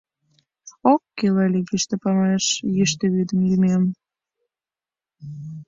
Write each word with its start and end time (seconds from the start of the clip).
Ок 0.91 1.01
кӱл 1.17 1.35
ыле 1.45 1.59
йӱштӧ 1.69 1.95
памаш 2.03 2.45
йӱштӧ 2.75 3.05
вӱдым 3.13 3.39
йӱмем 3.49 3.83